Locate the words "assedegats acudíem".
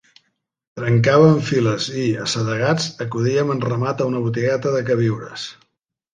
2.23-3.53